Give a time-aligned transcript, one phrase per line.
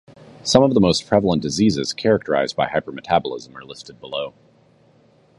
[0.41, 4.33] Some of the most prevalent diseases characterized by hypermetabolism are listed below.